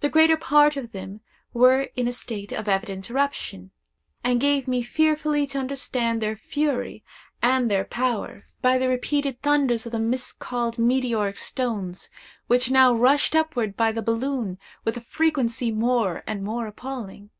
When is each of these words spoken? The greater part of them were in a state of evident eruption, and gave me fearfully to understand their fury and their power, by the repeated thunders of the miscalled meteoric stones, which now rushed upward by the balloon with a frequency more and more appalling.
The 0.00 0.08
greater 0.08 0.36
part 0.36 0.76
of 0.76 0.90
them 0.90 1.20
were 1.52 1.82
in 1.94 2.08
a 2.08 2.12
state 2.12 2.50
of 2.50 2.66
evident 2.66 3.08
eruption, 3.08 3.70
and 4.24 4.40
gave 4.40 4.66
me 4.66 4.82
fearfully 4.82 5.46
to 5.46 5.60
understand 5.60 6.20
their 6.20 6.34
fury 6.34 7.04
and 7.40 7.70
their 7.70 7.84
power, 7.84 8.42
by 8.62 8.78
the 8.78 8.88
repeated 8.88 9.40
thunders 9.42 9.86
of 9.86 9.92
the 9.92 10.00
miscalled 10.00 10.76
meteoric 10.76 11.38
stones, 11.38 12.10
which 12.48 12.68
now 12.72 12.92
rushed 12.92 13.36
upward 13.36 13.76
by 13.76 13.92
the 13.92 14.02
balloon 14.02 14.58
with 14.84 14.96
a 14.96 15.00
frequency 15.00 15.70
more 15.70 16.24
and 16.26 16.42
more 16.42 16.66
appalling. 16.66 17.30